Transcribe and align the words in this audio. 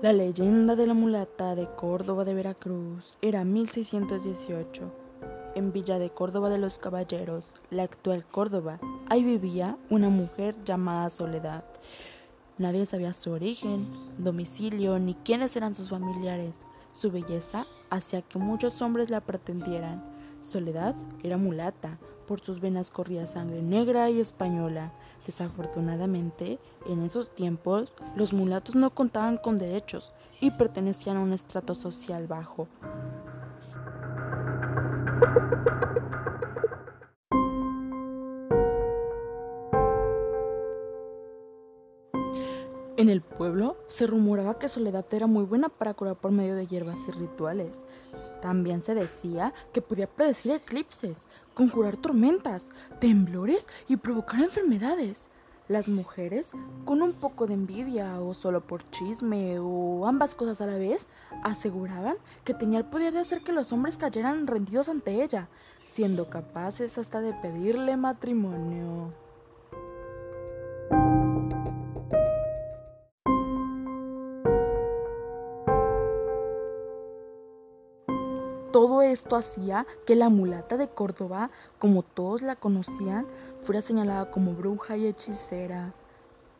La 0.00 0.12
leyenda 0.12 0.76
de 0.76 0.86
la 0.86 0.94
mulata 0.94 1.56
de 1.56 1.66
Córdoba 1.74 2.24
de 2.24 2.32
Veracruz 2.32 3.18
era 3.20 3.44
1618. 3.44 4.82
En 5.56 5.72
Villa 5.72 5.98
de 5.98 6.10
Córdoba 6.10 6.50
de 6.50 6.58
los 6.58 6.78
Caballeros, 6.78 7.56
la 7.70 7.82
actual 7.82 8.24
Córdoba, 8.24 8.78
ahí 9.08 9.24
vivía 9.24 9.76
una 9.90 10.08
mujer 10.08 10.54
llamada 10.64 11.10
Soledad. 11.10 11.64
Nadie 12.58 12.86
sabía 12.86 13.12
su 13.12 13.32
origen, 13.32 13.88
domicilio 14.18 15.00
ni 15.00 15.14
quiénes 15.14 15.56
eran 15.56 15.74
sus 15.74 15.88
familiares. 15.88 16.54
Su 16.92 17.10
belleza 17.10 17.66
hacía 17.90 18.22
que 18.22 18.38
muchos 18.38 18.80
hombres 18.80 19.10
la 19.10 19.20
pretendieran. 19.20 20.04
Soledad 20.40 20.94
era 21.24 21.38
mulata, 21.38 21.98
por 22.28 22.40
sus 22.42 22.60
venas 22.60 22.90
corría 22.90 23.26
sangre 23.26 23.62
negra 23.62 24.10
y 24.10 24.20
española. 24.20 24.92
Desafortunadamente, 25.26 26.58
en 26.86 27.02
esos 27.02 27.34
tiempos, 27.34 27.96
los 28.14 28.34
mulatos 28.34 28.76
no 28.76 28.90
contaban 28.90 29.38
con 29.38 29.56
derechos 29.56 30.12
y 30.40 30.50
pertenecían 30.50 31.16
a 31.16 31.20
un 31.20 31.32
estrato 31.32 31.74
social 31.74 32.26
bajo. 32.26 32.68
En 42.98 43.08
el 43.08 43.22
pueblo 43.22 43.76
se 43.86 44.06
rumoraba 44.06 44.58
que 44.58 44.68
Soledad 44.68 45.06
era 45.12 45.26
muy 45.26 45.44
buena 45.44 45.68
para 45.68 45.94
curar 45.94 46.16
por 46.16 46.32
medio 46.32 46.56
de 46.56 46.66
hierbas 46.66 46.98
y 47.08 47.12
rituales. 47.12 47.72
También 48.42 48.82
se 48.82 48.94
decía 48.94 49.54
que 49.72 49.82
podía 49.82 50.08
predecir 50.08 50.52
eclipses, 50.52 51.26
conjurar 51.58 51.96
tormentas, 51.96 52.68
temblores 53.00 53.66
y 53.88 53.96
provocar 53.96 54.40
enfermedades. 54.40 55.22
Las 55.66 55.88
mujeres, 55.88 56.52
con 56.84 57.02
un 57.02 57.12
poco 57.12 57.48
de 57.48 57.54
envidia 57.54 58.20
o 58.20 58.32
solo 58.32 58.60
por 58.60 58.88
chisme 58.92 59.58
o 59.58 60.06
ambas 60.06 60.36
cosas 60.36 60.60
a 60.60 60.66
la 60.66 60.78
vez, 60.78 61.08
aseguraban 61.42 62.14
que 62.44 62.54
tenía 62.54 62.78
el 62.78 62.84
poder 62.84 63.12
de 63.12 63.18
hacer 63.18 63.42
que 63.42 63.50
los 63.50 63.72
hombres 63.72 63.96
cayeran 63.96 64.46
rendidos 64.46 64.88
ante 64.88 65.20
ella, 65.20 65.48
siendo 65.90 66.30
capaces 66.30 66.96
hasta 66.96 67.20
de 67.20 67.34
pedirle 67.34 67.96
matrimonio. 67.96 69.12
Todo 78.78 79.02
esto 79.02 79.34
hacía 79.34 79.88
que 80.06 80.14
la 80.14 80.28
mulata 80.28 80.76
de 80.76 80.86
Córdoba, 80.86 81.50
como 81.80 82.04
todos 82.04 82.42
la 82.42 82.54
conocían, 82.54 83.26
fuera 83.64 83.82
señalada 83.82 84.30
como 84.30 84.54
bruja 84.54 84.96
y 84.96 85.08
hechicera. 85.08 85.94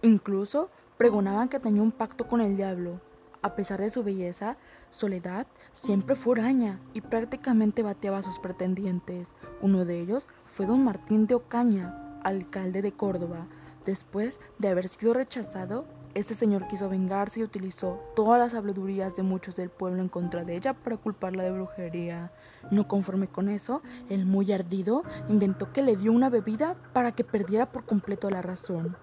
Incluso 0.00 0.70
pregonaban 0.96 1.48
que 1.48 1.58
tenía 1.58 1.82
un 1.82 1.90
pacto 1.90 2.28
con 2.28 2.40
el 2.40 2.56
diablo. 2.56 3.00
A 3.42 3.56
pesar 3.56 3.80
de 3.80 3.90
su 3.90 4.04
belleza, 4.04 4.56
Soledad 4.92 5.48
siempre 5.72 6.14
fue 6.14 6.34
huraña 6.34 6.78
y 6.92 7.00
prácticamente 7.00 7.82
bateaba 7.82 8.18
a 8.18 8.22
sus 8.22 8.38
pretendientes. 8.38 9.26
Uno 9.60 9.84
de 9.84 9.98
ellos 9.98 10.28
fue 10.46 10.66
don 10.66 10.84
Martín 10.84 11.26
de 11.26 11.34
Ocaña, 11.34 12.20
alcalde 12.22 12.80
de 12.80 12.92
Córdoba. 12.92 13.48
Después 13.86 14.38
de 14.60 14.68
haber 14.68 14.88
sido 14.88 15.14
rechazado, 15.14 15.84
este 16.14 16.34
señor 16.34 16.68
quiso 16.68 16.88
vengarse 16.88 17.40
y 17.40 17.42
utilizó 17.42 17.98
todas 18.14 18.38
las 18.38 18.54
habladurías 18.54 19.16
de 19.16 19.24
muchos 19.24 19.56
del 19.56 19.68
pueblo 19.68 20.00
en 20.00 20.08
contra 20.08 20.44
de 20.44 20.56
ella 20.56 20.72
para 20.72 20.96
culparla 20.96 21.42
de 21.42 21.50
brujería. 21.50 22.30
No 22.70 22.86
conforme 22.86 23.26
con 23.26 23.48
eso, 23.48 23.82
el 24.08 24.24
muy 24.24 24.52
ardido 24.52 25.02
inventó 25.28 25.72
que 25.72 25.82
le 25.82 25.96
dio 25.96 26.12
una 26.12 26.30
bebida 26.30 26.76
para 26.92 27.12
que 27.12 27.24
perdiera 27.24 27.72
por 27.72 27.84
completo 27.84 28.30
la 28.30 28.42
razón. 28.42 28.96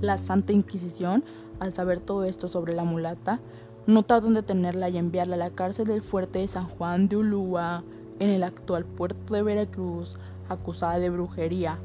La 0.00 0.18
Santa 0.18 0.52
Inquisición, 0.52 1.22
al 1.60 1.72
saber 1.74 2.00
todo 2.00 2.24
esto 2.24 2.48
sobre 2.48 2.74
la 2.74 2.82
mulata, 2.82 3.38
no 3.86 4.02
tardó 4.02 4.28
en 4.28 4.34
detenerla 4.34 4.88
y 4.88 4.98
enviarla 4.98 5.34
a 5.34 5.38
la 5.38 5.50
cárcel 5.50 5.86
del 5.86 6.02
fuerte 6.02 6.38
de 6.38 6.48
San 6.48 6.66
Juan 6.66 7.08
de 7.08 7.16
Ulúa, 7.16 7.82
en 8.18 8.30
el 8.30 8.44
actual 8.44 8.84
puerto 8.84 9.34
de 9.34 9.42
Veracruz, 9.42 10.16
acusada 10.48 10.98
de 10.98 11.10
brujería. 11.10 11.78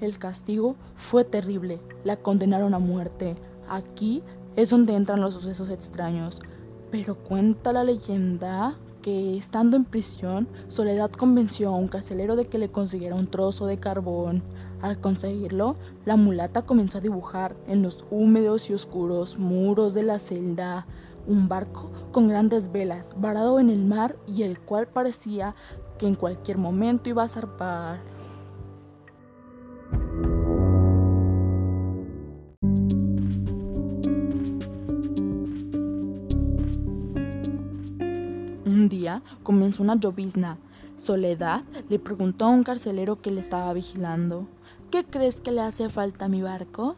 El 0.00 0.18
castigo 0.18 0.76
fue 0.96 1.24
terrible, 1.24 1.80
la 2.04 2.16
condenaron 2.16 2.74
a 2.74 2.78
muerte. 2.78 3.36
Aquí 3.68 4.22
es 4.56 4.70
donde 4.70 4.94
entran 4.94 5.20
los 5.20 5.34
sucesos 5.34 5.70
extraños. 5.70 6.40
Pero 6.90 7.16
cuenta 7.16 7.72
la 7.72 7.84
leyenda 7.84 8.76
que, 9.02 9.36
estando 9.36 9.76
en 9.76 9.84
prisión, 9.84 10.48
Soledad 10.68 11.10
convenció 11.10 11.68
a 11.68 11.76
un 11.76 11.88
carcelero 11.88 12.36
de 12.36 12.46
que 12.46 12.58
le 12.58 12.70
consiguiera 12.70 13.14
un 13.14 13.28
trozo 13.28 13.66
de 13.66 13.78
carbón. 13.78 14.42
Al 14.82 15.00
conseguirlo, 15.00 15.76
la 16.04 16.16
mulata 16.16 16.62
comenzó 16.62 16.98
a 16.98 17.02
dibujar 17.02 17.56
en 17.66 17.82
los 17.82 18.04
húmedos 18.10 18.68
y 18.68 18.74
oscuros 18.74 19.38
muros 19.38 19.94
de 19.94 20.02
la 20.02 20.18
celda 20.18 20.86
un 21.26 21.48
barco 21.48 21.90
con 22.12 22.28
grandes 22.28 22.72
velas, 22.72 23.08
varado 23.16 23.58
en 23.60 23.70
el 23.70 23.84
mar 23.84 24.16
y 24.26 24.42
el 24.42 24.58
cual 24.60 24.86
parecía 24.86 25.54
que 25.98 26.06
en 26.06 26.14
cualquier 26.14 26.58
momento 26.58 27.08
iba 27.08 27.22
a 27.22 27.28
zarpar. 27.28 28.00
Un 38.66 38.88
día 38.88 39.22
comenzó 39.42 39.82
una 39.82 39.96
llovizna. 39.96 40.58
Soledad 40.96 41.62
le 41.88 41.98
preguntó 41.98 42.46
a 42.46 42.48
un 42.48 42.64
carcelero 42.64 43.20
que 43.20 43.30
le 43.30 43.40
estaba 43.40 43.72
vigilando, 43.72 44.48
¿qué 44.90 45.04
crees 45.04 45.40
que 45.40 45.52
le 45.52 45.60
hace 45.60 45.88
falta 45.88 46.24
a 46.24 46.28
mi 46.28 46.42
barco? 46.42 46.96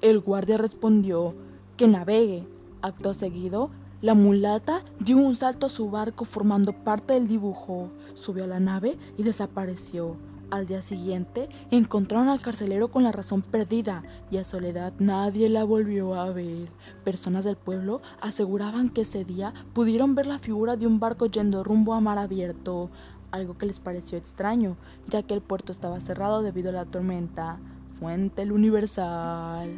El 0.00 0.20
guardia 0.20 0.56
respondió, 0.56 1.34
que 1.76 1.88
navegue. 1.88 2.46
Acto 2.82 3.12
seguido, 3.12 3.70
la 4.00 4.14
mulata 4.14 4.80
dio 4.98 5.18
un 5.18 5.36
salto 5.36 5.66
a 5.66 5.68
su 5.68 5.90
barco 5.90 6.24
formando 6.24 6.72
parte 6.72 7.12
del 7.12 7.28
dibujo, 7.28 7.90
subió 8.14 8.44
a 8.44 8.46
la 8.46 8.58
nave 8.58 8.96
y 9.18 9.22
desapareció. 9.22 10.16
Al 10.50 10.66
día 10.66 10.80
siguiente 10.80 11.50
encontraron 11.70 12.28
al 12.28 12.40
carcelero 12.40 12.88
con 12.88 13.02
la 13.02 13.12
razón 13.12 13.42
perdida 13.42 14.02
y 14.30 14.38
a 14.38 14.44
Soledad 14.44 14.94
nadie 14.98 15.50
la 15.50 15.64
volvió 15.64 16.14
a 16.14 16.30
ver. 16.32 16.70
Personas 17.04 17.44
del 17.44 17.56
pueblo 17.56 18.00
aseguraban 18.22 18.88
que 18.88 19.02
ese 19.02 19.26
día 19.26 19.52
pudieron 19.74 20.14
ver 20.14 20.24
la 20.24 20.38
figura 20.38 20.76
de 20.76 20.86
un 20.86 20.98
barco 20.98 21.26
yendo 21.26 21.62
rumbo 21.62 21.92
a 21.92 22.00
mar 22.00 22.16
abierto, 22.16 22.88
algo 23.30 23.58
que 23.58 23.66
les 23.66 23.78
pareció 23.78 24.16
extraño, 24.16 24.76
ya 25.06 25.22
que 25.22 25.34
el 25.34 25.42
puerto 25.42 25.70
estaba 25.70 26.00
cerrado 26.00 26.40
debido 26.42 26.70
a 26.70 26.72
la 26.72 26.86
tormenta. 26.86 27.58
Fuente 28.00 28.40
el 28.40 28.52
Universal. 28.52 29.70